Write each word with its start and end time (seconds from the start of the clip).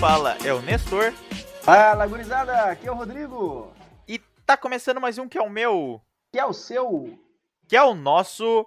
fala 0.00 0.34
é 0.42 0.50
o 0.50 0.62
Nestor. 0.62 1.12
Fala, 1.60 2.06
gurizada, 2.06 2.70
aqui 2.70 2.88
é 2.88 2.90
o 2.90 2.94
Rodrigo. 2.94 3.70
E 4.08 4.18
tá 4.46 4.56
começando 4.56 4.98
mais 4.98 5.18
um 5.18 5.28
que 5.28 5.36
é 5.36 5.42
o 5.42 5.50
meu. 5.50 6.00
Que 6.32 6.38
é 6.38 6.46
o 6.46 6.54
seu. 6.54 7.18
Que 7.68 7.76
é 7.76 7.82
o 7.82 7.94
nosso. 7.94 8.66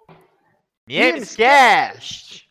Memescast! 0.87 2.47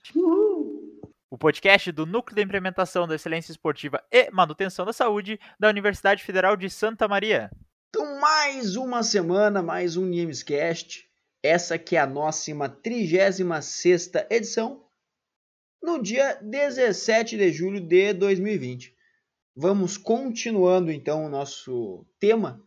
O 1.31 1.39
podcast 1.39 1.93
do 1.93 2.05
Núcleo 2.05 2.35
de 2.35 2.43
Implementação 2.43 3.07
da 3.07 3.15
Excelência 3.15 3.53
Esportiva 3.53 4.03
e 4.11 4.29
Manutenção 4.33 4.85
da 4.85 4.93
Saúde 4.93 5.39
da 5.61 5.69
Universidade 5.69 6.25
Federal 6.25 6.57
de 6.57 6.69
Santa 6.69 7.07
Maria. 7.07 7.53
Então, 7.91 8.19
mais 8.19 8.75
uma 8.75 9.05
semana, 9.05 9.63
mais 9.63 9.97
um 9.97 10.05
Niemescast. 10.07 11.09
Essa 11.41 11.79
que 11.79 11.95
é 11.95 12.01
a 12.01 12.07
nossa 12.07 12.69
36 12.69 13.39
edição, 14.29 14.83
no 15.83 16.01
dia 16.01 16.35
17 16.37 17.37
de 17.37 17.53
julho 17.53 17.81
de 17.81 18.13
2020. 18.15 18.97
Vamos 19.55 19.99
continuando 19.99 20.91
então 20.91 21.27
o 21.27 21.29
nosso 21.29 22.07
tema, 22.19 22.65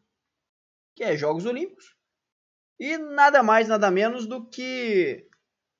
que 0.96 1.04
é 1.04 1.16
Jogos 1.16 1.46
Olímpicos. 1.46 1.96
E 2.80 2.98
nada 2.98 3.42
mais, 3.42 3.68
nada 3.68 3.90
menos 3.90 4.28
do 4.28 4.46
que 4.46 5.28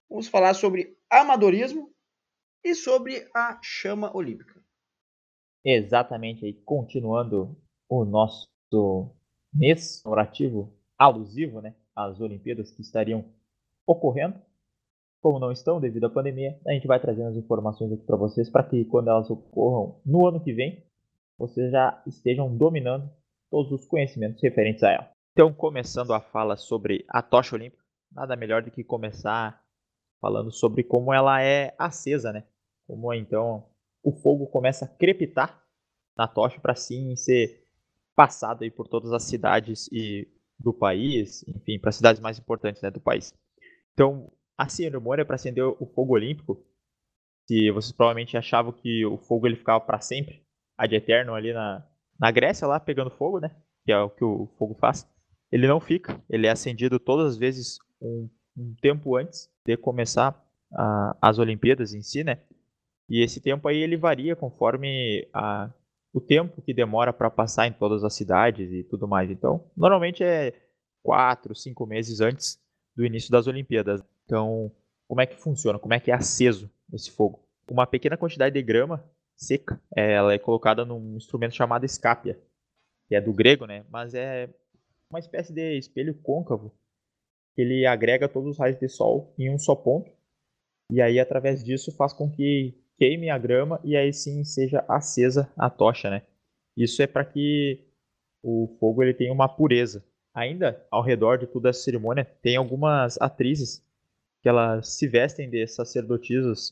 vamos 0.10 0.28
falar 0.28 0.54
sobre 0.54 0.98
amadorismo 1.10 1.94
e 2.64 2.74
sobre 2.74 3.30
a 3.36 3.60
chama 3.62 4.16
olímpica. 4.16 4.64
Exatamente, 5.64 6.46
aí 6.46 6.54
continuando 6.54 7.56
o 7.90 8.06
nosso 8.06 8.50
mês 9.54 10.04
orativo 10.06 10.74
alusivo, 10.98 11.62
né, 11.62 11.76
às 11.96 12.20
Olimpíadas 12.22 12.72
que 12.72 12.82
estariam 12.82 13.34
ocorrendo. 13.86 14.42
Como 15.26 15.40
não 15.40 15.52
estão 15.52 15.80
devido 15.80 16.06
à 16.06 16.10
pandemia, 16.12 16.56
a 16.68 16.72
gente 16.74 16.86
vai 16.86 17.00
trazendo 17.00 17.30
as 17.30 17.36
informações 17.36 17.92
aqui 17.92 18.04
para 18.04 18.16
vocês 18.16 18.48
para 18.48 18.62
que 18.62 18.86
quando 18.86 19.08
elas 19.08 19.28
ocorram 19.28 20.00
no 20.06 20.28
ano 20.28 20.40
que 20.40 20.54
vem, 20.54 20.86
vocês 21.36 21.72
já 21.72 22.00
estejam 22.06 22.56
dominando 22.56 23.10
todos 23.50 23.72
os 23.72 23.88
conhecimentos 23.88 24.40
referentes 24.40 24.84
a 24.84 24.92
ela. 24.92 25.10
Então, 25.32 25.52
começando 25.52 26.14
a 26.14 26.22
fala 26.22 26.56
sobre 26.56 27.04
a 27.10 27.24
tocha 27.24 27.56
olímpica, 27.56 27.84
nada 28.12 28.36
melhor 28.36 28.62
do 28.62 28.70
que 28.70 28.84
começar 28.84 29.60
falando 30.22 30.52
sobre 30.52 30.84
como 30.84 31.12
ela 31.12 31.42
é 31.42 31.74
acesa, 31.76 32.32
né? 32.32 32.44
como 32.86 33.12
então 33.12 33.66
o 34.04 34.12
fogo 34.12 34.46
começa 34.46 34.86
a 34.86 34.88
crepitar 34.88 35.60
na 36.16 36.28
tocha 36.28 36.60
para 36.60 36.76
sim 36.76 37.16
ser 37.16 37.66
passado 38.16 38.64
aí 38.64 38.70
por 38.70 38.88
todas 38.88 39.12
as 39.12 39.24
cidades 39.24 39.90
e 39.92 40.28
do 40.60 40.72
país, 40.72 41.44
enfim, 41.48 41.80
para 41.80 41.90
as 41.90 41.96
cidades 41.96 42.22
mais 42.22 42.38
importantes 42.38 42.84
né, 42.84 42.92
do 42.92 43.02
país. 43.02 43.34
Então, 43.96 44.32
a 44.58 44.70
cerimônia 44.70 45.26
para 45.26 45.36
acender 45.36 45.64
o 45.64 45.86
fogo 45.94 46.14
olímpico, 46.14 46.64
se 47.48 47.70
vocês 47.72 47.92
provavelmente 47.92 48.38
achavam 48.38 48.72
que 48.72 49.06
o 49.06 49.18
fogo 49.18 49.46
ele 49.48 49.56
ficava 49.56 49.80
para 49.80 50.00
sempre, 50.00 50.44
ad 50.78 50.94
eterno 50.96 51.34
ali 51.34 51.54
na, 51.54 51.86
na 52.20 52.32
Grécia 52.32 52.68
lá 52.68 52.80
pegando 52.80 53.12
fogo, 53.12 53.40
né? 53.40 53.52
Que 53.86 53.92
é 53.92 54.00
o 54.00 54.10
que 54.10 54.24
o 54.24 54.48
fogo 54.58 54.76
faz. 54.76 55.08
Ele 55.52 55.68
não 55.68 55.80
fica, 55.80 56.22
ele 56.30 56.48
é 56.48 56.52
acendido 56.52 57.00
todas 57.00 57.34
as 57.34 57.38
vezes 57.38 57.78
um, 58.02 58.30
um 58.58 58.76
tempo 58.82 59.16
antes 59.16 59.50
de 59.66 59.78
começar 59.78 60.44
a, 60.74 61.18
as 61.22 61.38
Olimpíadas 61.38 61.94
em 61.94 62.02
si, 62.02 62.24
né? 62.24 62.40
E 63.08 63.24
esse 63.24 63.40
tempo 63.40 63.68
aí 63.68 63.78
ele 63.78 63.96
varia 63.96 64.36
conforme 64.36 65.28
a, 65.34 65.72
o 66.12 66.20
tempo 66.20 66.62
que 66.62 66.74
demora 66.74 67.14
para 67.14 67.30
passar 67.30 67.68
em 67.68 67.74
todas 67.74 68.04
as 68.04 68.14
cidades 68.16 68.72
e 68.72 68.84
tudo 68.84 69.08
mais. 69.08 69.30
Então, 69.30 69.70
normalmente 69.78 70.24
é 70.24 70.54
quatro, 71.04 71.54
cinco 71.54 71.86
meses 71.86 72.20
antes 72.20 72.60
do 72.96 73.06
início 73.06 73.30
das 73.30 73.46
Olimpíadas. 73.46 74.02
Então, 74.26 74.72
como 75.08 75.22
é 75.22 75.26
que 75.26 75.36
funciona? 75.36 75.80
Como 75.80 75.94
é 75.94 76.00
que 76.00 76.12
é 76.12 76.14
aceso 76.14 76.70
esse 76.92 77.12
fogo? 77.12 77.48
Uma 77.70 77.88
pequena 77.88 78.18
quantidade 78.18 78.54
de 78.54 78.62
grama 78.62 79.04
seca, 79.36 79.82
é, 79.96 80.14
ela 80.14 80.34
é 80.34 80.40
colocada 80.40 80.86
num 80.86 81.18
instrumento 81.18 81.56
chamado 81.56 81.86
escápia, 81.86 82.40
que 83.08 83.16
é 83.16 83.22
do 83.22 83.34
grego, 83.34 83.66
né? 83.66 83.86
Mas 83.90 84.14
é 84.14 84.50
uma 85.10 85.20
espécie 85.20 85.54
de 85.54 85.78
espelho 85.78 86.16
côncavo 86.22 86.72
que 87.54 87.62
ele 87.62 87.86
agrega 87.86 88.28
todos 88.28 88.52
os 88.52 88.60
raios 88.60 88.80
de 88.80 88.88
sol 88.90 89.34
em 89.38 89.54
um 89.54 89.58
só 89.58 89.76
ponto. 89.76 90.12
E 90.92 91.02
aí, 91.02 91.20
através 91.20 91.64
disso, 91.64 91.92
faz 91.92 92.14
com 92.14 92.30
que 92.30 92.78
queime 92.98 93.30
a 93.30 93.38
grama 93.38 93.80
e 93.84 93.96
aí 93.96 94.12
sim 94.14 94.44
seja 94.44 94.84
acesa 94.88 95.52
a 95.58 95.70
tocha, 95.70 96.10
né? 96.10 96.24
Isso 96.78 97.02
é 97.02 97.08
para 97.08 97.26
que 97.26 97.86
o 98.44 98.68
fogo 98.80 99.02
ele 99.02 99.14
tenha 99.14 99.34
uma 99.34 99.50
pureza. 99.50 100.06
Ainda 100.34 100.86
ao 100.92 101.02
redor 101.02 101.38
de 101.38 101.48
toda 101.48 101.70
essa 101.70 101.82
cerimônia 101.82 102.26
tem 102.42 102.58
algumas 102.58 103.20
atrizes 103.22 103.82
que 104.46 104.50
elas 104.50 104.90
se 104.90 105.08
vestem 105.08 105.50
de 105.50 105.66
sacerdotisas 105.66 106.72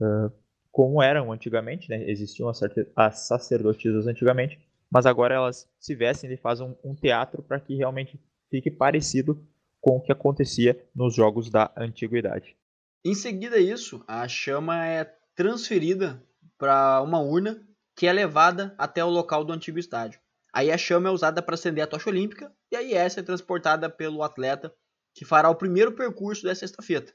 uh, 0.00 0.32
como 0.72 1.02
eram 1.02 1.30
antigamente, 1.32 1.90
né? 1.90 2.02
Existiam 2.10 2.50
as 2.96 3.26
sacerdotisas 3.26 4.06
antigamente, 4.06 4.58
mas 4.90 5.04
agora 5.04 5.34
elas 5.34 5.68
se 5.78 5.94
vestem 5.94 6.32
e 6.32 6.38
fazem 6.38 6.66
um, 6.66 6.92
um 6.92 6.94
teatro 6.94 7.42
para 7.42 7.60
que 7.60 7.74
realmente 7.74 8.18
fique 8.50 8.70
parecido 8.70 9.46
com 9.82 9.98
o 9.98 10.00
que 10.00 10.12
acontecia 10.12 10.82
nos 10.96 11.14
jogos 11.14 11.50
da 11.50 11.70
antiguidade. 11.76 12.56
Em 13.04 13.14
seguida 13.14 13.58
isso, 13.58 14.02
a 14.08 14.26
chama 14.26 14.86
é 14.86 15.04
transferida 15.36 16.22
para 16.56 17.02
uma 17.02 17.20
urna 17.20 17.60
que 17.94 18.06
é 18.06 18.12
levada 18.14 18.74
até 18.78 19.04
o 19.04 19.10
local 19.10 19.44
do 19.44 19.52
antigo 19.52 19.78
estádio. 19.78 20.18
Aí 20.50 20.72
a 20.72 20.78
chama 20.78 21.10
é 21.10 21.12
usada 21.12 21.42
para 21.42 21.54
acender 21.54 21.84
a 21.84 21.86
tocha 21.86 22.08
olímpica 22.08 22.50
e 22.72 22.76
aí 22.76 22.94
essa 22.94 23.20
é 23.20 23.22
transportada 23.22 23.90
pelo 23.90 24.22
atleta 24.22 24.74
que 25.14 25.24
fará 25.24 25.48
o 25.48 25.54
primeiro 25.54 25.92
percurso 25.92 26.42
dessa 26.42 26.64
estafeta. 26.64 27.12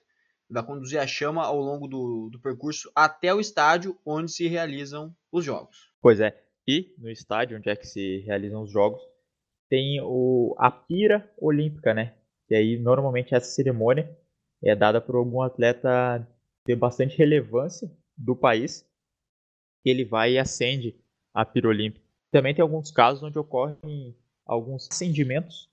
Vai 0.50 0.66
conduzir 0.66 1.00
a 1.00 1.06
chama 1.06 1.44
ao 1.44 1.60
longo 1.60 1.88
do, 1.88 2.30
do 2.32 2.40
percurso 2.40 2.90
até 2.96 3.34
o 3.34 3.40
estádio 3.40 4.00
onde 4.06 4.32
se 4.32 4.48
realizam 4.48 5.16
os 5.32 5.46
jogos. 5.46 5.92
Pois 6.02 6.20
é, 6.20 6.42
e 6.68 6.96
no 6.98 7.10
estádio 7.10 7.58
onde 7.58 7.70
é 7.70 7.76
que 7.76 7.86
se 7.86 8.20
realizam 8.20 8.64
os 8.64 8.72
jogos 8.72 9.02
tem 9.70 10.02
o, 10.02 10.56
a 10.58 10.72
pira 10.72 11.32
olímpica, 11.38 11.94
né? 11.94 12.16
E 12.50 12.56
aí 12.56 12.80
normalmente 12.80 13.36
essa 13.36 13.52
cerimônia 13.52 14.10
é 14.64 14.76
dada 14.76 15.00
por 15.00 15.16
algum 15.16 15.42
atleta 15.42 16.28
de 16.66 16.76
bastante 16.76 17.16
relevância 17.16 17.90
do 18.18 18.36
país, 18.36 18.86
ele 19.86 20.04
vai 20.04 20.34
e 20.34 20.40
acende 20.40 21.00
a 21.34 21.46
pira 21.46 21.68
olímpica. 21.68 22.06
Também 22.32 22.54
tem 22.54 22.62
alguns 22.62 22.92
casos 22.92 23.24
onde 23.24 23.38
ocorrem 23.38 24.18
alguns 24.46 24.88
acendimentos 24.92 25.70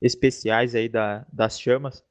especiais 0.00 0.74
aí 0.74 0.88
da, 0.88 1.26
das 1.32 1.60
chamas, 1.60 2.04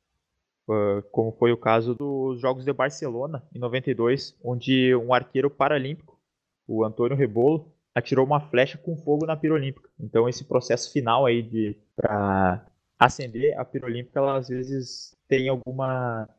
como 1.11 1.31
foi 1.31 1.51
o 1.51 1.57
caso 1.57 1.95
dos 1.95 2.41
Jogos 2.41 2.65
de 2.65 2.73
Barcelona, 2.73 3.43
em 3.53 3.59
92, 3.59 4.35
onde 4.43 4.93
um 4.95 5.13
arqueiro 5.13 5.49
paralímpico, 5.49 6.19
o 6.67 6.83
Antônio 6.83 7.15
Rebolo, 7.15 7.71
atirou 7.95 8.25
uma 8.25 8.41
flecha 8.41 8.77
com 8.77 8.97
fogo 8.97 9.25
na 9.25 9.35
pira 9.35 9.53
olímpica. 9.53 9.89
Então 9.99 10.27
esse 10.27 10.43
processo 10.43 10.91
final 10.91 11.25
aí 11.25 11.41
de 11.41 11.75
para 11.95 12.65
acender 12.99 13.57
a 13.57 13.65
pira 13.65 13.85
olímpica, 13.85 14.19
ela 14.19 14.37
às 14.37 14.49
vezes 14.49 15.15
tem 15.27 15.49
alguma 15.49 16.29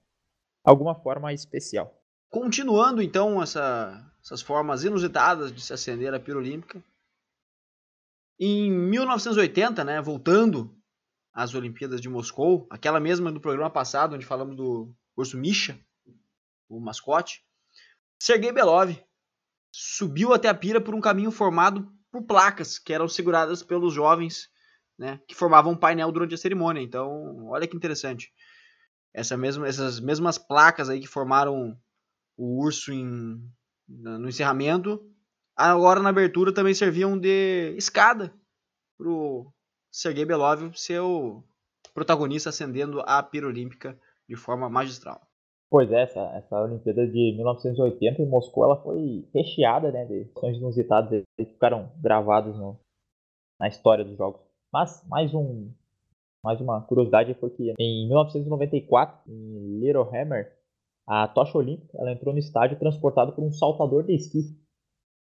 alguma 0.63 0.95
forma 0.95 1.33
especial. 1.33 1.95
Continuando 2.31 3.01
então 3.01 3.43
essa, 3.43 4.13
essas 4.23 4.43
formas 4.43 4.85
inusitadas 4.85 5.51
de 5.51 5.61
se 5.63 5.73
acender 5.73 6.13
a 6.13 6.21
pira 6.21 6.39
olímpica, 6.39 6.83
em 8.39 8.71
1980, 8.71 9.83
né, 9.83 10.01
voltando 10.01 10.78
às 11.39 11.55
Olimpíadas 11.55 12.01
de 12.01 12.09
Moscou, 12.09 12.67
aquela 12.69 12.99
mesma 12.99 13.31
do 13.31 13.41
programa 13.41 13.71
passado, 13.71 14.17
onde 14.17 14.27
falamos 14.27 14.57
do 14.57 14.93
urso 15.17 15.39
Misha, 15.39 15.79
o 16.69 16.81
mascote, 16.81 17.45
Sergei 18.21 18.51
Belov 18.51 18.91
subiu 19.71 20.35
até 20.35 20.49
a 20.49 20.55
pira 20.55 20.81
por 20.81 20.97
um 20.97 21.01
caminho 21.01 21.31
formado 21.31 21.89
por 22.11 22.23
placas 22.23 22.77
que 22.77 22.93
eram 22.93 23.07
seguradas 23.07 23.63
pelos 23.63 23.95
jovens 23.95 24.51
né, 24.99 25.21
que 25.29 25.35
formavam 25.35 25.75
um 25.75 25.77
painel 25.77 26.11
durante 26.11 26.35
a 26.35 26.39
cerimônia. 26.39 26.83
Então, 26.83 27.47
olha 27.47 27.69
que 27.69 27.77
interessante. 27.77 28.33
Essa 29.15 29.37
mesma, 29.37 29.69
essas 29.69 30.01
mesmas 30.01 30.39
placas 30.39 30.91
aí 30.91 30.99
que 30.99 31.07
formaram 31.07 31.79
o 32.37 32.65
urso 32.65 32.93
em, 32.93 33.41
no 33.87 34.29
encerramento. 34.29 35.09
Agora 35.55 36.03
na 36.03 36.09
abertura 36.09 36.53
também 36.53 36.75
serviam 36.75 37.17
de 37.17 37.77
escada 37.77 38.35
pro 38.97 39.55
Sergei 39.91 40.25
Belov 40.25 40.73
ser 40.75 41.01
o 41.01 41.43
protagonista 41.95 42.51
acendendo 42.51 43.01
a 43.01 43.23
pira 43.23 43.47
olímpica 43.47 43.99
de 44.29 44.37
forma 44.37 44.69
magistral. 44.69 45.21
Pois 45.71 45.91
é, 45.93 46.03
essa, 46.03 46.21
essa 46.35 46.63
Olimpíada 46.63 47.07
de 47.07 47.35
1980 47.37 48.23
em 48.23 48.27
Moscou 48.27 48.65
ela 48.65 48.83
foi 48.83 49.29
recheada 49.35 49.93
né, 49.93 50.07
de 50.07 50.31
ações 50.37 50.57
inusitadas 50.57 51.23
que 51.37 51.45
ficaram 51.45 51.93
gravadas 52.01 52.57
no, 52.57 52.79
na 53.61 53.69
história 53.69 54.05
dos 54.05 54.17
jogos. 54.17 54.41
Mas 54.73 55.05
mais 55.07 55.35
um 55.35 55.71
mais 56.43 56.61
uma 56.61 56.81
curiosidade 56.83 57.35
foi 57.35 57.51
que 57.51 57.75
em 57.79 58.07
1994 58.09 59.31
em 59.31 59.81
Littlehammer 59.81 60.57
a 61.07 61.27
tocha 61.27 61.59
olímpica 61.59 61.99
ela 61.99 62.13
entrou 62.13 62.33
no 62.33 62.39
estádio 62.39 62.79
transportada 62.79 63.33
por 63.33 63.45
um 63.45 63.53
saltador 63.53 64.05
de 64.05 64.15
esqui. 64.15 64.57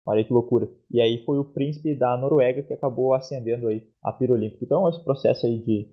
Olha 0.08 0.24
que 0.24 0.32
loucura. 0.32 0.66
E 0.90 1.02
aí 1.02 1.22
foi 1.22 1.38
o 1.38 1.44
príncipe 1.44 1.94
da 1.94 2.16
Noruega 2.16 2.62
que 2.62 2.72
acabou 2.72 3.12
acendendo 3.12 3.68
aí 3.68 3.86
a 4.02 4.10
pira 4.10 4.32
olímpica. 4.32 4.64
Então 4.64 4.88
esse 4.88 5.04
processo 5.04 5.44
aí 5.44 5.58
de 5.58 5.86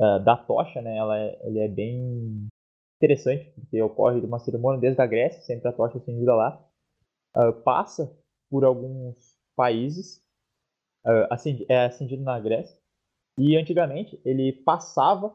uh, 0.00 0.24
da 0.24 0.38
tocha, 0.38 0.80
né, 0.80 0.96
ela 0.96 1.18
é, 1.18 1.38
ele 1.46 1.58
é 1.58 1.68
bem 1.68 2.48
interessante 2.96 3.50
porque 3.50 3.82
ocorre 3.82 4.20
uma 4.20 4.38
cerimônia 4.38 4.80
desde 4.80 5.02
a 5.02 5.06
Grécia, 5.06 5.42
sempre 5.42 5.68
a 5.68 5.72
tocha 5.72 5.98
acendida 5.98 6.34
lá, 6.34 6.66
uh, 7.36 7.52
passa 7.52 8.10
por 8.48 8.64
alguns 8.64 9.36
países, 9.54 10.22
uh, 11.04 11.28
é 11.68 11.84
acendido 11.84 12.22
na 12.22 12.40
Grécia, 12.40 12.74
e 13.38 13.54
antigamente 13.54 14.18
ele 14.24 14.50
passava 14.50 15.34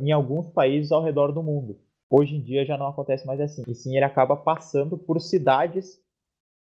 em 0.00 0.12
alguns 0.12 0.48
países 0.50 0.92
ao 0.92 1.02
redor 1.02 1.32
do 1.32 1.42
mundo. 1.42 1.76
Hoje 2.08 2.36
em 2.36 2.40
dia 2.40 2.64
já 2.64 2.78
não 2.78 2.86
acontece 2.86 3.26
mais 3.26 3.40
assim. 3.40 3.64
E 3.66 3.74
sim, 3.74 3.96
ele 3.96 4.04
acaba 4.04 4.36
passando 4.36 4.96
por 4.96 5.20
cidades 5.20 6.00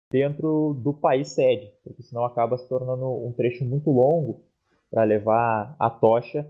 dentro 0.09 0.73
do 0.79 0.93
país 0.93 1.29
sede, 1.29 1.71
porque 1.83 2.01
senão 2.01 2.25
acaba 2.25 2.57
se 2.57 2.67
tornando 2.67 3.05
um 3.05 3.31
trecho 3.33 3.65
muito 3.65 3.91
longo 3.91 4.43
para 4.89 5.03
levar 5.03 5.75
a 5.77 5.89
tocha 5.89 6.47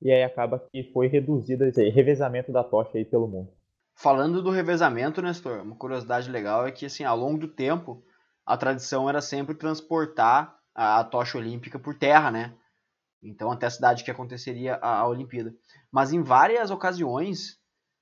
e 0.00 0.10
aí 0.10 0.22
acaba 0.22 0.58
que 0.58 0.84
foi 0.92 1.06
reduzido 1.06 1.64
esse 1.64 1.88
revezamento 1.88 2.52
da 2.52 2.64
tocha 2.64 2.98
aí 2.98 3.04
pelo 3.04 3.26
mundo. 3.26 3.50
Falando 3.94 4.42
do 4.42 4.50
revezamento, 4.50 5.22
Nestor, 5.22 5.62
uma 5.62 5.76
curiosidade 5.76 6.30
legal 6.30 6.66
é 6.66 6.72
que 6.72 6.86
assim, 6.86 7.04
ao 7.04 7.16
longo 7.16 7.38
do 7.38 7.48
tempo, 7.48 8.02
a 8.44 8.56
tradição 8.56 9.08
era 9.08 9.20
sempre 9.20 9.54
transportar 9.54 10.58
a, 10.74 11.00
a 11.00 11.04
tocha 11.04 11.38
olímpica 11.38 11.78
por 11.78 11.94
terra, 11.94 12.30
né? 12.30 12.54
Então 13.22 13.50
até 13.50 13.66
a 13.66 13.70
cidade 13.70 14.04
que 14.04 14.10
aconteceria 14.10 14.74
a, 14.76 15.00
a 15.00 15.08
Olimpíada. 15.08 15.54
Mas 15.90 16.12
em 16.12 16.22
várias 16.22 16.70
ocasiões 16.70 17.58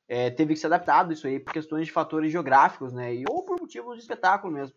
é, 0.09 0.31
teve 0.31 0.55
que 0.55 0.61
ser 0.61 0.67
adaptado 0.67 1.13
isso 1.13 1.27
aí 1.27 1.39
por 1.39 1.53
questões 1.53 1.87
de 1.87 1.93
fatores 1.93 2.33
geográficos, 2.33 2.93
né? 2.93 3.15
E, 3.15 3.25
ou 3.29 3.45
por 3.45 3.61
motivos 3.61 3.97
de 3.97 4.03
espetáculo 4.03 4.53
mesmo. 4.53 4.75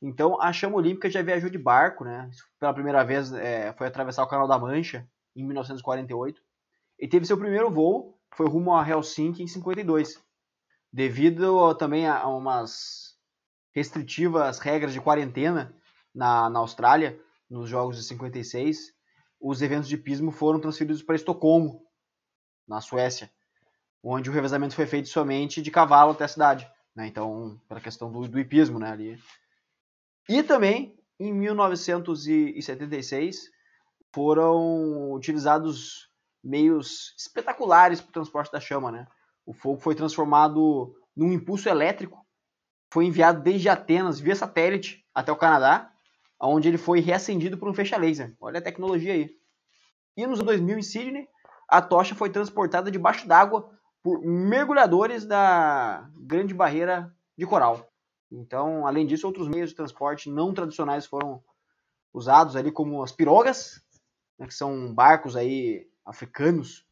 Então 0.00 0.40
a 0.40 0.52
chama 0.52 0.76
olímpica 0.76 1.10
já 1.10 1.22
viajou 1.22 1.50
de 1.50 1.58
barco, 1.58 2.04
né? 2.04 2.30
Pela 2.58 2.74
primeira 2.74 3.04
vez 3.04 3.32
é, 3.32 3.72
foi 3.72 3.86
atravessar 3.86 4.22
o 4.22 4.28
Canal 4.28 4.46
da 4.46 4.58
Mancha 4.58 5.08
em 5.34 5.44
1948 5.44 6.40
e 6.98 7.08
teve 7.08 7.26
seu 7.26 7.38
primeiro 7.38 7.70
voo 7.70 8.18
foi 8.34 8.48
rumo 8.48 8.74
a 8.74 8.88
Helsinki 8.88 9.42
em 9.42 9.46
52, 9.46 10.22
devido 10.92 11.74
também 11.74 12.06
a 12.06 12.26
umas 12.28 13.16
restritivas 13.74 14.58
regras 14.58 14.92
de 14.92 15.00
quarentena 15.00 15.74
na, 16.14 16.50
na 16.50 16.58
Austrália 16.58 17.18
nos 17.48 17.68
Jogos 17.68 17.96
de 17.96 18.02
56. 18.02 18.92
Os 19.40 19.62
eventos 19.62 19.88
de 19.88 19.96
pismo 19.96 20.30
foram 20.30 20.60
transferidos 20.60 21.02
para 21.02 21.14
Estocolmo, 21.14 21.82
na 22.66 22.80
Suécia, 22.80 23.30
onde 24.02 24.28
o 24.28 24.32
revezamento 24.32 24.74
foi 24.74 24.86
feito 24.86 25.08
somente 25.08 25.62
de 25.62 25.70
cavalo 25.70 26.12
até 26.12 26.24
a 26.24 26.28
cidade. 26.28 26.70
Né? 26.94 27.06
Então, 27.06 27.58
pela 27.68 27.80
questão 27.80 28.10
do, 28.10 28.28
do 28.28 28.38
hipismo 28.38 28.78
né, 28.78 28.90
ali. 28.90 29.18
E 30.28 30.42
também, 30.42 30.94
em 31.18 31.32
1976, 31.32 33.48
foram 34.12 35.12
utilizados 35.12 36.10
meios 36.44 37.14
espetaculares 37.16 38.00
para 38.00 38.10
o 38.10 38.12
transporte 38.12 38.52
da 38.52 38.60
chama. 38.60 38.92
Né? 38.92 39.06
O 39.46 39.54
fogo 39.54 39.80
foi 39.80 39.94
transformado 39.94 40.94
num 41.16 41.32
impulso 41.32 41.68
elétrico, 41.68 42.26
foi 42.92 43.06
enviado 43.06 43.42
desde 43.42 43.68
Atenas 43.68 44.20
via 44.20 44.36
satélite 44.36 45.04
até 45.14 45.32
o 45.32 45.36
Canadá, 45.36 45.90
onde 46.40 46.68
ele 46.68 46.78
foi 46.78 47.00
reacendido 47.00 47.58
por 47.58 47.68
um 47.68 47.74
fecha 47.74 47.96
laser. 47.96 48.36
Olha 48.40 48.58
a 48.58 48.62
tecnologia 48.62 49.14
aí. 49.14 49.30
E 50.16 50.26
nos 50.26 50.40
2000 50.40 50.78
em 50.78 50.82
Sydney, 50.82 51.28
a 51.68 51.82
tocha 51.82 52.14
foi 52.14 52.30
transportada 52.30 52.90
debaixo 52.90 53.26
d'água 53.26 53.70
por 54.02 54.20
mergulhadores 54.22 55.24
da 55.24 56.08
Grande 56.16 56.54
Barreira 56.54 57.12
de 57.36 57.46
Coral. 57.46 57.88
Então, 58.30 58.86
além 58.86 59.06
disso, 59.06 59.26
outros 59.26 59.48
meios 59.48 59.70
de 59.70 59.76
transporte 59.76 60.30
não 60.30 60.52
tradicionais 60.52 61.06
foram 61.06 61.42
usados 62.12 62.56
ali, 62.56 62.70
como 62.70 63.02
as 63.02 63.12
pirogas, 63.12 63.82
né, 64.38 64.46
que 64.46 64.54
são 64.54 64.94
barcos 64.94 65.36
aí 65.36 65.86
africanos, 66.04 66.86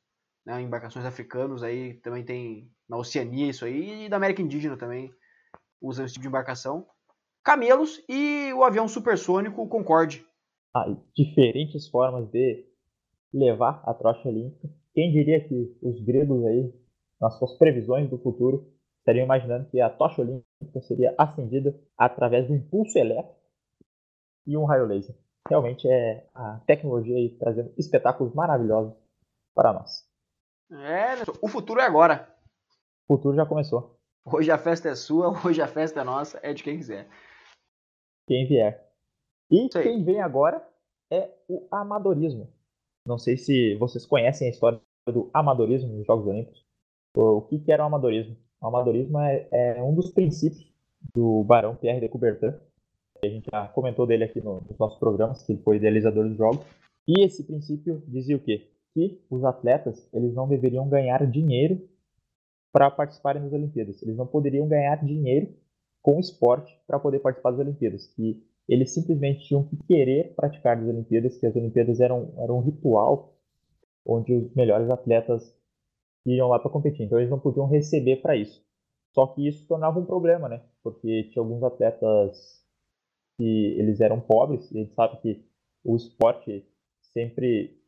né, 0.44 0.60
embarcações 0.60 1.04
africanos 1.04 1.62
aí 1.62 1.94
também 1.94 2.24
tem 2.24 2.70
na 2.88 2.96
Oceania 2.96 3.50
isso 3.50 3.64
aí 3.64 4.04
e 4.04 4.08
da 4.08 4.16
América 4.16 4.40
Indígena 4.40 4.76
também 4.76 5.12
usam 5.80 6.04
esse 6.04 6.14
tipo 6.14 6.22
de 6.22 6.28
embarcação. 6.28 6.86
Camelos 7.42 8.02
e 8.08 8.52
o 8.54 8.64
avião 8.64 8.88
supersônico 8.88 9.68
Concorde. 9.68 10.24
Ah, 10.74 10.86
diferentes 11.14 11.88
formas 11.88 12.28
de 12.30 12.66
levar 13.32 13.82
a 13.84 13.94
trocha 13.94 14.28
olímpica. 14.28 14.68
Quem 14.92 15.12
diria 15.12 15.46
que 15.46 15.76
os 15.82 16.00
gregos 16.02 16.44
aí, 16.44 16.72
nas 17.20 17.38
suas 17.38 17.56
previsões 17.58 18.08
do 18.08 18.18
futuro, 18.18 18.72
estariam 19.06 19.24
imaginando 19.24 19.70
que 19.70 19.80
a 19.80 19.88
tocha 19.88 20.20
olímpica 20.20 20.80
seria 20.82 21.14
acendida 21.16 21.78
através 21.96 22.48
do 22.48 22.54
impulso 22.54 22.98
elétrico 22.98 23.38
e 24.44 24.56
um 24.56 24.64
raio 24.64 24.86
laser. 24.86 25.16
Realmente 25.48 25.88
é 25.88 26.28
a 26.34 26.58
tecnologia 26.66 27.16
aí 27.16 27.30
trazendo 27.38 27.72
espetáculos 27.78 28.34
maravilhosos 28.34 28.92
para 29.54 29.72
nós. 29.72 30.04
É, 30.72 31.22
o 31.40 31.46
futuro 31.46 31.80
é 31.80 31.84
agora. 31.84 32.28
O 33.08 33.14
futuro 33.14 33.36
já 33.36 33.46
começou. 33.46 33.96
Hoje 34.24 34.50
a 34.50 34.58
festa 34.58 34.88
é 34.88 34.96
sua, 34.96 35.28
hoje 35.46 35.62
a 35.62 35.68
festa 35.68 36.00
é 36.00 36.04
nossa, 36.04 36.40
é 36.42 36.52
de 36.52 36.64
quem 36.64 36.76
quiser. 36.76 37.08
Quem 38.26 38.44
vier. 38.48 38.92
E 39.48 39.68
quem 39.68 40.04
vem 40.04 40.20
agora 40.20 40.68
é 41.12 41.32
o 41.48 41.68
amadorismo. 41.70 42.52
Não 43.06 43.18
sei 43.18 43.36
se 43.36 43.76
vocês 43.76 44.04
conhecem 44.04 44.48
a 44.48 44.50
história 44.50 44.80
do 45.06 45.30
amadorismo 45.32 45.92
nos 45.92 46.04
Jogos 46.04 46.26
Olímpicos. 46.26 46.66
O 47.16 47.42
que 47.42 47.70
era 47.70 47.84
o 47.84 47.86
amadorismo? 47.86 48.36
O 48.66 48.68
amadorismo 48.68 49.20
é, 49.20 49.46
é 49.52 49.80
um 49.80 49.94
dos 49.94 50.10
princípios 50.10 50.68
do 51.14 51.44
Barão 51.44 51.76
Pierre 51.76 52.00
de 52.00 52.08
Coubertin. 52.08 52.52
A 53.22 53.28
gente 53.28 53.48
já 53.48 53.68
comentou 53.68 54.08
dele 54.08 54.24
aqui 54.24 54.40
no, 54.40 54.60
nos 54.60 54.76
nossos 54.76 54.98
programas, 54.98 55.40
que 55.44 55.52
ele 55.52 55.62
foi 55.62 55.76
idealizador 55.76 56.26
dos 56.28 56.36
jogos. 56.36 56.66
E 57.06 57.24
esse 57.24 57.44
princípio 57.44 58.02
dizia 58.08 58.36
o 58.36 58.40
quê? 58.40 58.68
Que 58.92 59.22
os 59.30 59.44
atletas 59.44 60.08
eles 60.12 60.34
não 60.34 60.48
deveriam 60.48 60.88
ganhar 60.88 61.24
dinheiro 61.30 61.80
para 62.72 62.90
participarem 62.90 63.40
das 63.40 63.52
Olimpíadas. 63.52 64.02
Eles 64.02 64.16
não 64.16 64.26
poderiam 64.26 64.66
ganhar 64.66 64.96
dinheiro 64.96 65.54
com 66.02 66.18
esporte 66.18 66.76
para 66.88 66.98
poder 66.98 67.20
participar 67.20 67.52
das 67.52 67.60
Olimpíadas. 67.60 68.08
Que 68.16 68.42
eles 68.68 68.92
simplesmente 68.92 69.46
tinham 69.46 69.62
que 69.62 69.76
querer 69.84 70.34
praticar 70.34 70.76
as 70.76 70.88
Olimpíadas, 70.88 71.38
que 71.38 71.46
as 71.46 71.54
Olimpíadas 71.54 72.00
eram, 72.00 72.34
eram 72.38 72.58
um 72.58 72.62
ritual 72.62 73.32
onde 74.04 74.34
os 74.34 74.52
melhores 74.54 74.90
atletas 74.90 75.56
iam 76.34 76.49
lá 76.49 76.58
para 76.58 76.70
competir. 76.70 77.05
Então 77.06 77.19
eles 77.19 77.31
não 77.31 77.38
podiam 77.38 77.67
receber 77.67 78.17
para 78.17 78.37
isso. 78.37 78.64
Só 79.12 79.26
que 79.26 79.46
isso 79.46 79.67
tornava 79.67 79.99
um 79.99 80.05
problema, 80.05 80.49
né? 80.49 80.62
Porque 80.82 81.25
tinha 81.25 81.43
alguns 81.43 81.62
atletas 81.62 82.64
que 83.37 83.76
eles 83.78 84.00
eram 84.00 84.20
pobres, 84.20 84.70
e 84.70 84.78
a 84.78 84.82
gente 84.82 84.94
sabe 84.94 85.20
que 85.20 85.44
o 85.84 85.94
esporte 85.94 86.67
sempre 87.12 87.78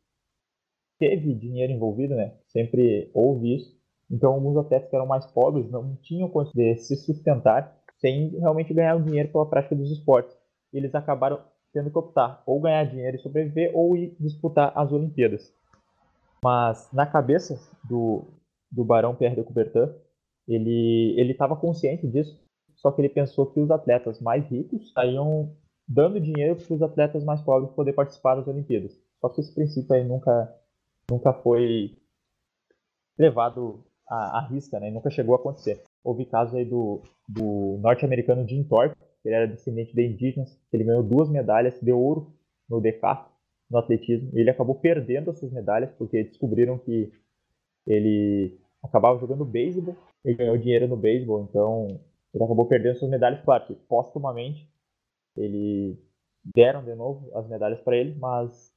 teve 0.97 1.33
dinheiro 1.33 1.73
envolvido, 1.73 2.15
né? 2.15 2.35
Sempre 2.47 3.09
houve 3.13 3.55
isso. 3.55 3.79
Então 4.09 4.33
alguns 4.33 4.57
atletas 4.57 4.89
que 4.89 4.95
eram 4.95 5.05
mais 5.05 5.25
pobres 5.27 5.69
não 5.69 5.95
tinham 5.97 6.29
condição 6.29 6.61
de 6.61 6.77
se 6.77 6.95
sustentar 6.95 7.79
sem 7.97 8.29
realmente 8.39 8.73
ganhar 8.73 8.95
o 8.95 9.03
dinheiro 9.03 9.29
pela 9.29 9.45
prática 9.45 9.75
dos 9.75 9.91
esportes. 9.91 10.35
E 10.73 10.77
eles 10.77 10.95
acabaram 10.95 11.41
tendo 11.71 11.91
que 11.91 11.97
optar 11.97 12.41
ou 12.45 12.59
ganhar 12.59 12.83
dinheiro 12.85 13.17
e 13.17 13.19
sobreviver 13.19 13.71
ou 13.75 13.95
ir 13.95 14.15
disputar 14.19 14.71
as 14.75 14.91
Olimpíadas. 14.91 15.53
Mas 16.43 16.89
na 16.93 17.05
cabeça 17.05 17.59
do, 17.83 18.25
do 18.71 18.85
Barão 18.85 19.15
Pierre 19.15 19.35
de 19.35 19.43
Coubertin, 19.43 19.93
ele 20.47 21.15
ele 21.19 21.31
estava 21.31 21.55
consciente 21.55 22.07
disso, 22.07 22.41
só 22.75 22.91
que 22.91 23.01
ele 23.01 23.09
pensou 23.09 23.45
que 23.47 23.59
os 23.59 23.69
atletas 23.69 24.21
mais 24.21 24.45
ricos 24.47 24.81
estariam 24.81 25.55
dando 25.87 26.19
dinheiro 26.19 26.55
para 26.55 26.73
os 26.73 26.81
atletas 26.81 27.23
mais 27.23 27.41
pobres 27.41 27.73
poder 27.73 27.93
participar 27.93 28.35
das 28.35 28.47
Olimpíadas. 28.47 28.97
Só 29.19 29.29
que 29.29 29.41
esse 29.41 29.53
princípio 29.53 29.93
aí 29.93 30.03
nunca 30.03 30.55
nunca 31.09 31.33
foi 31.33 31.97
levado 33.17 33.83
à, 34.07 34.37
à 34.37 34.47
risca, 34.47 34.79
né? 34.79 34.89
Nunca 34.89 35.09
chegou 35.09 35.35
a 35.35 35.37
acontecer. 35.37 35.83
Houve 36.03 36.25
casos 36.25 36.55
aí 36.55 36.63
do, 36.63 37.01
do 37.27 37.77
norte-americano 37.81 38.47
Jim 38.47 38.63
Thorpe, 38.63 38.95
ele 39.25 39.35
era 39.35 39.47
descendente 39.47 39.93
de 39.93 40.07
indígenas, 40.07 40.57
ele 40.71 40.85
ganhou 40.85 41.03
duas 41.03 41.29
medalhas 41.29 41.77
de 41.81 41.91
ouro 41.91 42.33
no 42.69 42.79
decathlon 42.79 43.28
no 43.69 43.77
atletismo. 43.77 44.31
E 44.33 44.39
ele 44.39 44.49
acabou 44.49 44.75
perdendo 44.75 45.29
essas 45.29 45.51
medalhas 45.51 45.91
porque 45.97 46.23
descobriram 46.23 46.77
que 46.77 47.11
ele 47.85 48.59
acabava 48.81 49.19
jogando 49.19 49.45
beisebol, 49.45 49.95
ele 50.23 50.35
ganhou 50.35 50.57
dinheiro 50.57 50.87
no 50.87 50.97
beisebol, 50.97 51.47
então 51.49 51.99
ele 52.33 52.43
acabou 52.43 52.65
perdendo 52.65 52.97
suas 52.97 53.11
medalhas. 53.11 53.43
Claro 53.43 53.67
que 53.67 53.75
postumamente 53.75 54.67
ele 55.35 55.97
deram 56.43 56.83
de 56.83 56.95
novo 56.95 57.29
as 57.37 57.47
medalhas 57.47 57.79
para 57.81 57.97
ele, 57.97 58.15
mas 58.17 58.73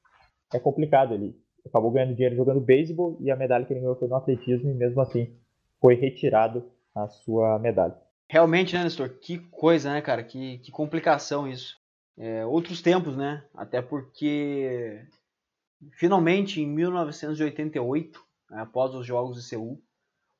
é 0.53 0.59
complicado. 0.59 1.13
Ele 1.13 1.35
acabou 1.65 1.91
ganhando 1.91 2.15
dinheiro 2.15 2.35
jogando 2.35 2.59
beisebol 2.59 3.17
e 3.19 3.31
a 3.31 3.35
medalha 3.35 3.65
que 3.65 3.73
ele 3.73 3.79
ganhou 3.79 3.95
foi 3.95 4.07
no 4.07 4.15
atletismo 4.15 4.69
e 4.69 4.73
mesmo 4.73 5.01
assim 5.01 5.35
foi 5.79 5.95
retirado 5.95 6.63
a 6.95 7.07
sua 7.07 7.57
medalha. 7.59 7.97
Realmente, 8.29 8.75
né, 8.75 8.83
Nestor? 8.83 9.09
Que 9.19 9.37
coisa, 9.37 9.91
né, 9.91 10.01
cara? 10.01 10.23
Que, 10.23 10.59
que 10.59 10.71
complicação 10.71 11.47
isso 11.47 11.82
é, 12.17 12.45
outros 12.45 12.81
tempos, 12.81 13.15
né? 13.15 13.43
Até 13.55 13.81
porque 13.81 15.05
finalmente 15.93 16.61
em 16.61 16.67
1988, 16.67 18.23
né, 18.49 18.61
após 18.61 18.93
os 18.93 19.05
Jogos 19.05 19.35
de 19.35 19.43
Seul, 19.43 19.81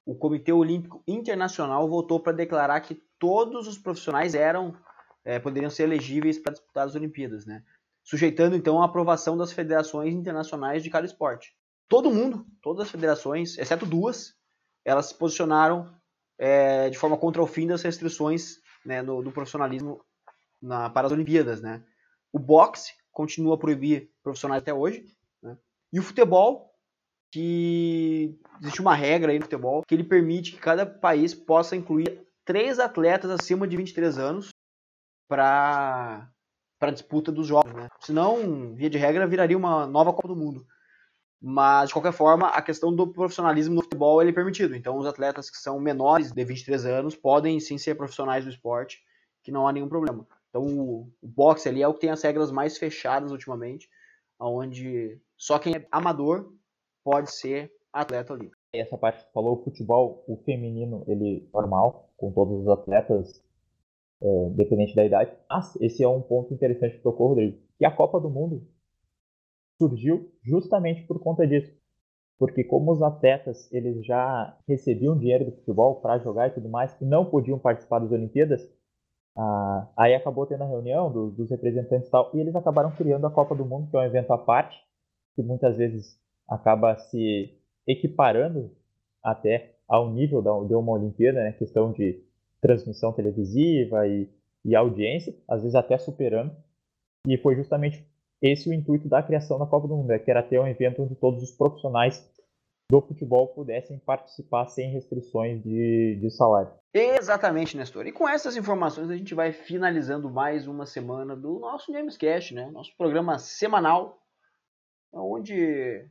o 0.05 0.15
Comitê 0.15 0.51
Olímpico 0.51 1.01
Internacional 1.07 1.87
voltou 1.87 2.19
para 2.19 2.33
declarar 2.33 2.79
que 2.81 3.01
todos 3.17 3.67
os 3.67 3.77
profissionais 3.77 4.35
eram 4.35 4.75
é, 5.23 5.39
poderiam 5.39 5.69
ser 5.69 5.83
elegíveis 5.83 6.37
para 6.37 6.51
disputar 6.51 6.85
as 6.85 6.95
Olimpíadas, 6.95 7.45
né? 7.45 7.63
Sujeitando 8.03 8.55
então 8.55 8.81
a 8.81 8.85
aprovação 8.85 9.37
das 9.37 9.53
federações 9.53 10.13
internacionais 10.13 10.83
de 10.83 10.89
cada 10.89 11.05
esporte. 11.05 11.55
Todo 11.87 12.11
mundo, 12.11 12.45
todas 12.61 12.85
as 12.85 12.91
federações, 12.91 13.57
exceto 13.57 13.85
duas, 13.85 14.35
elas 14.83 15.07
se 15.07 15.15
posicionaram 15.15 15.95
é, 16.37 16.89
de 16.89 16.97
forma 16.97 17.17
contra 17.17 17.41
o 17.41 17.47
fim 17.47 17.65
das 17.65 17.81
restrições 17.81 18.57
né, 18.85 19.01
no, 19.01 19.21
do 19.21 19.31
profissionalismo 19.31 20.03
na, 20.63 20.89
para 20.89 21.07
as 21.07 21.13
Olimpíadas, 21.13 21.61
né? 21.61 21.83
O 22.31 22.39
boxe 22.39 22.93
continua 23.11 23.55
a 23.55 23.57
proibir 23.57 24.09
profissionais 24.23 24.61
até 24.61 24.73
hoje, 24.73 25.05
né? 25.41 25.57
E 25.91 25.99
o 25.99 26.03
futebol, 26.03 26.73
que 27.31 28.39
existe 28.61 28.81
uma 28.81 28.95
regra 28.95 29.31
aí 29.31 29.39
no 29.39 29.45
futebol 29.45 29.83
que 29.87 29.93
ele 29.93 30.03
permite 30.03 30.53
que 30.53 30.59
cada 30.59 30.85
país 30.85 31.33
possa 31.33 31.75
incluir 31.75 32.25
três 32.45 32.79
atletas 32.79 33.29
acima 33.29 33.67
de 33.67 33.75
23 33.75 34.17
anos 34.17 34.49
para 35.27 36.29
para 36.79 36.91
disputa 36.91 37.31
dos 37.31 37.47
jogos, 37.47 37.73
né? 37.73 37.87
Senão, 38.01 38.75
via 38.75 38.89
de 38.89 38.97
regra, 38.97 39.25
viraria 39.25 39.57
uma 39.57 39.87
nova 39.87 40.11
Copa 40.11 40.27
do 40.27 40.35
Mundo. 40.35 40.65
Mas, 41.41 41.87
de 41.87 41.93
qualquer 41.93 42.11
forma, 42.11 42.49
a 42.49 42.61
questão 42.61 42.93
do 42.93 43.07
profissionalismo 43.07 43.75
no 43.75 43.83
futebol 43.83 44.21
é 44.21 44.29
permitido. 44.33 44.75
Então, 44.75 44.97
os 44.97 45.05
atletas 45.05 45.49
que 45.49 45.55
são 45.55 45.79
menores 45.79 46.33
de 46.33 46.43
23 46.43 46.85
anos 46.85 47.15
podem 47.15 47.57
sim 47.61 47.77
ser 47.77 47.95
profissionais 47.95 48.43
do 48.43 48.49
esporte, 48.49 48.99
que 49.41 49.51
não 49.51 49.65
há 49.65 49.71
nenhum 49.71 49.87
problema. 49.87 50.27
Então, 50.53 50.67
o, 50.67 51.11
o 51.19 51.27
boxe 51.27 51.67
ali 51.67 51.81
é 51.81 51.87
o 51.87 51.93
que 51.95 52.01
tem 52.01 52.11
as 52.11 52.21
regras 52.21 52.51
mais 52.51 52.77
fechadas 52.77 53.31
ultimamente, 53.31 53.89
onde 54.39 55.19
só 55.35 55.57
quem 55.57 55.75
é 55.75 55.87
amador 55.91 56.53
pode 57.03 57.31
ser 57.33 57.71
atleta 57.91 58.33
olímpico. 58.33 58.61
Essa 58.71 58.95
parte 58.95 59.25
que 59.25 59.33
falou, 59.33 59.57
o 59.57 59.63
futebol, 59.63 60.23
o 60.27 60.37
feminino, 60.37 61.03
ele 61.07 61.49
normal, 61.51 62.11
com 62.17 62.31
todos 62.31 62.61
os 62.61 62.67
atletas 62.67 63.43
é, 64.21 64.49
dependente 64.51 64.95
da 64.95 65.03
idade. 65.03 65.35
Mas 65.49 65.75
esse 65.81 66.03
é 66.03 66.07
um 66.07 66.21
ponto 66.21 66.53
interessante 66.53 66.97
que 66.97 67.03
tocou, 67.03 67.29
Rodrigo, 67.29 67.57
que 67.79 67.85
a 67.85 67.91
Copa 67.91 68.19
do 68.19 68.29
Mundo 68.29 68.67
surgiu 69.81 70.31
justamente 70.43 71.01
por 71.07 71.19
conta 71.19 71.47
disso. 71.47 71.75
Porque 72.37 72.63
como 72.63 72.91
os 72.91 73.01
atletas 73.01 73.71
eles 73.71 74.05
já 74.05 74.55
recebiam 74.67 75.17
dinheiro 75.17 75.45
do 75.45 75.51
futebol 75.51 75.95
para 75.95 76.19
jogar 76.19 76.47
e 76.47 76.51
tudo 76.51 76.69
mais, 76.69 76.95
e 77.01 77.05
não 77.05 77.25
podiam 77.25 77.57
participar 77.57 77.99
das 77.99 78.11
Olimpíadas, 78.11 78.69
ah, 79.35 79.87
aí 79.97 80.13
acabou 80.13 80.45
tendo 80.45 80.63
a 80.63 80.67
reunião 80.67 81.11
do, 81.11 81.31
dos 81.31 81.49
representantes 81.49 82.07
e 82.07 82.11
tal, 82.11 82.29
e 82.33 82.39
eles 82.39 82.55
acabaram 82.55 82.91
criando 82.91 83.25
a 83.25 83.31
Copa 83.31 83.55
do 83.55 83.65
Mundo, 83.65 83.89
que 83.89 83.95
é 83.95 83.99
um 83.99 84.03
evento 84.03 84.31
à 84.31 84.37
parte, 84.37 84.79
que 85.35 85.41
muitas 85.41 85.77
vezes 85.77 86.19
acaba 86.47 86.95
se 86.95 87.53
equiparando 87.87 88.71
até 89.23 89.73
ao 89.87 90.09
nível 90.09 90.41
da, 90.41 90.51
de 90.51 90.75
uma 90.75 90.93
Olimpíada, 90.93 91.43
né? 91.43 91.51
questão 91.53 91.91
de 91.91 92.21
transmissão 92.61 93.11
televisiva 93.11 94.07
e, 94.07 94.29
e 94.63 94.75
audiência, 94.75 95.35
às 95.47 95.61
vezes 95.61 95.75
até 95.75 95.97
superando. 95.97 96.55
E 97.27 97.37
foi 97.37 97.55
justamente 97.55 98.05
esse 98.41 98.69
o 98.69 98.73
intuito 98.73 99.07
da 99.07 99.23
criação 99.23 99.57
da 99.57 99.65
Copa 99.65 99.87
do 99.87 99.95
Mundo, 99.95 100.07
né, 100.07 100.19
que 100.19 100.29
era 100.29 100.43
ter 100.43 100.59
um 100.59 100.67
evento 100.67 101.01
onde 101.01 101.15
todos 101.15 101.41
os 101.41 101.51
profissionais 101.51 102.29
do 102.91 103.01
futebol 103.01 103.47
pudessem 103.47 103.97
participar 103.99 104.67
sem 104.67 104.91
restrições 104.91 105.63
de, 105.63 106.17
de 106.19 106.29
salário. 106.29 106.71
Exatamente, 106.93 107.75
Nestor. 107.75 108.05
E 108.05 108.11
com 108.11 108.27
essas 108.27 108.55
informações 108.55 109.09
a 109.09 109.17
gente 109.17 109.33
vai 109.33 109.51
finalizando 109.51 110.29
mais 110.29 110.67
uma 110.67 110.85
semana 110.85 111.35
do 111.35 111.59
nosso 111.59 111.91
Gamescast, 111.91 112.53
né? 112.53 112.69
Nosso 112.69 112.95
programa 112.97 113.39
semanal, 113.39 114.19
onde 115.11 116.07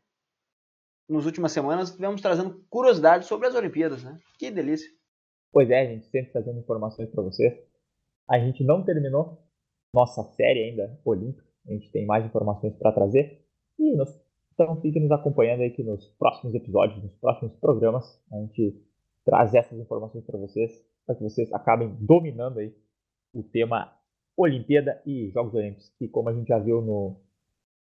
nas 1.09 1.27
últimas 1.27 1.53
semanas 1.53 1.93
tivemos 1.93 2.21
trazendo 2.21 2.65
curiosidades 2.69 3.29
sobre 3.29 3.47
as 3.47 3.55
Olimpíadas, 3.55 4.03
né? 4.03 4.19
Que 4.39 4.51
delícia. 4.51 4.91
Pois 5.53 5.71
é, 5.71 5.83
a 5.83 5.87
gente 5.87 6.07
sempre 6.07 6.33
trazendo 6.33 6.59
informações 6.59 7.11
para 7.11 7.23
vocês. 7.23 7.53
A 8.29 8.39
gente 8.39 8.65
não 8.65 8.85
terminou 8.85 9.47
nossa 9.95 10.25
série 10.33 10.71
ainda 10.71 10.99
olímpica, 11.05 11.47
a 11.67 11.73
gente 11.73 11.93
tem 11.93 12.07
mais 12.07 12.25
informações 12.25 12.75
para 12.77 12.93
trazer. 12.93 13.45
E 13.79 13.95
nos, 13.95 14.11
então 14.55 14.81
fique 14.81 15.01
nos 15.01 15.11
acompanhando 15.11 15.63
aí 15.63 15.71
que 15.71 15.83
nos 15.83 16.07
próximos 16.19 16.55
episódios, 16.55 17.03
nos 17.03 17.15
próximos 17.17 17.55
programas, 17.57 18.21
a 18.33 18.37
gente 18.37 18.81
traz 19.25 19.55
essas 19.55 19.79
informações 19.79 20.25
para 20.25 20.39
vocês, 20.39 20.85
para 21.07 21.15
que 21.15 21.23
vocês 21.23 21.53
acabem 21.53 21.97
dominando 22.01 22.59
aí 22.59 22.75
o 23.35 23.43
tema 23.43 23.93
Olimpíada 24.37 25.01
e 25.07 25.31
Jogos 25.31 25.55
Olímpicos, 25.55 25.93
que 25.99 26.09
como 26.09 26.29
a 26.29 26.33
gente 26.33 26.49
já 26.49 26.59
viu 26.59 26.81
no, 26.83 27.21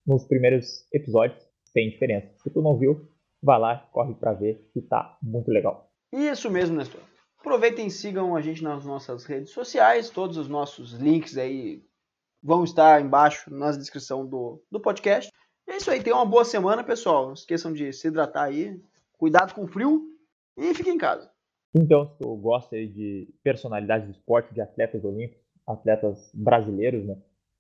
nos 0.07 0.25
primeiros 0.25 0.87
episódios, 0.93 1.41
tem 1.73 1.91
diferença. 1.91 2.33
Se 2.43 2.51
tu 2.51 2.63
não 2.63 2.79
viu, 2.79 3.09
vai 3.43 3.59
lá, 3.59 3.79
corre 3.93 4.15
para 4.15 4.33
ver, 4.33 4.69
que 4.73 4.81
tá 4.81 5.19
muito 5.23 5.51
legal. 5.51 5.91
Isso 6.13 6.51
mesmo, 6.51 6.77
Nestor. 6.77 7.01
Aproveitem 7.39 7.87
e 7.87 7.91
sigam 7.91 8.35
a 8.35 8.41
gente 8.41 8.63
nas 8.63 8.85
nossas 8.85 9.25
redes 9.25 9.51
sociais. 9.51 10.11
Todos 10.11 10.37
os 10.37 10.49
nossos 10.49 10.93
links 10.95 11.37
aí 11.37 11.85
vão 12.43 12.65
estar 12.65 13.01
embaixo 13.01 13.53
na 13.53 13.71
descrição 13.73 14.27
do, 14.27 14.63
do 14.71 14.81
podcast. 14.81 15.31
É 15.69 15.77
isso 15.77 15.91
aí. 15.91 16.03
Tenham 16.03 16.19
uma 16.19 16.27
boa 16.27 16.45
semana, 16.45 16.85
pessoal. 16.85 17.27
Não 17.27 17.35
esqueçam 17.35 17.73
de 17.73 17.93
se 17.93 18.09
hidratar 18.09 18.45
aí. 18.45 18.81
Cuidado 19.19 19.55
com 19.55 19.65
o 19.65 19.67
frio 19.67 20.03
e 20.57 20.75
fiquem 20.75 20.95
em 20.95 20.99
casa. 20.99 21.31
Então, 21.75 22.09
se 22.09 22.19
tu 22.19 22.37
gosta 22.37 22.77
de 22.77 23.29
personalidades 23.43 24.07
do 24.07 24.13
esporte, 24.13 24.55
de 24.55 24.61
atletas 24.61 25.05
olímpicos, 25.05 25.45
atletas 25.67 26.31
brasileiros, 26.33 27.05
né? 27.05 27.17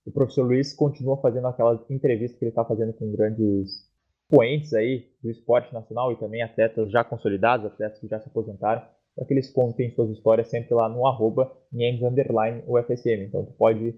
O 0.06 0.12
professor 0.12 0.46
Luiz 0.46 0.72
continua 0.72 1.16
fazendo 1.16 1.48
aquelas 1.48 1.80
entrevistas 1.90 2.38
que 2.38 2.44
ele 2.44 2.50
está 2.50 2.64
fazendo 2.64 2.92
com 2.92 3.10
grandes 3.10 3.90
poentes 4.28 4.72
aí 4.72 5.10
do 5.22 5.30
esporte 5.30 5.72
nacional 5.75 6.12
e 6.12 6.16
também 6.16 6.42
atletas 6.42 6.90
já 6.90 7.02
consolidados, 7.02 7.66
atletas 7.66 7.98
que 7.98 8.08
já 8.08 8.20
se 8.20 8.28
aposentaram 8.28 8.82
para 9.14 9.25
que 9.25 9.32
eles 9.32 9.50
contem 9.50 9.90
suas 9.90 10.10
histórias 10.10 10.48
sempre 10.48 10.75
lá 10.75 10.88
no 10.88 11.06
arroba. 11.06 11.50
Então 11.72 13.44
tu 13.44 13.52
pode 13.54 13.94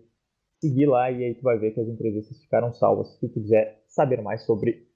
seguir 0.61 0.87
lá 0.87 1.11
e 1.11 1.25
aí 1.25 1.35
tu 1.35 1.43
vai 1.43 1.59
ver 1.59 1.73
que 1.73 1.81
as 1.81 1.89
entrevistas 1.89 2.41
ficaram 2.43 2.73
salvas 2.73 3.09
se 3.15 3.21
tu 3.21 3.29
quiser 3.29 3.83
saber 3.87 4.21
mais 4.21 4.43
sobre 4.43 4.89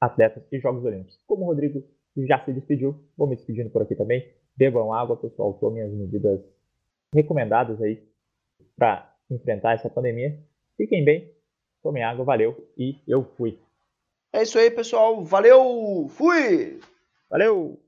atletas 0.00 0.44
e 0.52 0.58
Jogos 0.58 0.84
Olímpicos. 0.84 1.18
Como 1.26 1.44
o 1.44 1.46
Rodrigo 1.46 1.82
já 2.16 2.44
se 2.44 2.52
despediu, 2.52 2.94
vou 3.16 3.28
me 3.28 3.36
despedindo 3.36 3.70
por 3.70 3.82
aqui 3.82 3.94
também. 3.94 4.26
Bebam 4.56 4.92
água, 4.92 5.16
pessoal, 5.16 5.54
tomem 5.54 5.82
as 5.82 5.92
medidas 5.92 6.40
recomendadas 7.14 7.80
aí 7.80 8.02
para 8.76 9.14
enfrentar 9.30 9.74
essa 9.74 9.88
pandemia. 9.88 10.38
Fiquem 10.76 11.04
bem, 11.04 11.32
tomem 11.82 12.02
água, 12.02 12.24
valeu 12.24 12.68
e 12.76 13.00
eu 13.06 13.24
fui. 13.36 13.58
É 14.32 14.42
isso 14.42 14.58
aí, 14.58 14.70
pessoal. 14.70 15.24
Valeu, 15.24 16.06
fui! 16.08 16.80
Valeu! 17.30 17.80